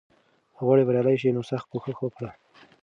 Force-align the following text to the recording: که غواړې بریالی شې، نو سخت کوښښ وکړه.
که 0.55 0.61
غواړې 0.65 0.85
بریالی 0.87 1.17
شې، 1.21 1.29
نو 1.35 1.41
سخت 1.51 1.65
کوښښ 1.71 1.97
وکړه. 2.01 2.31